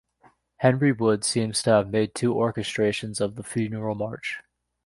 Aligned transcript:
Henry 0.57 0.91
Wood 0.91 1.23
seems 1.23 1.61
to 1.61 1.69
have 1.69 1.91
made 1.91 2.15
two 2.15 2.33
orchestrations 2.33 3.21
of 3.21 3.35
the 3.35 3.43
Funeral 3.43 3.93
March. 3.93 4.39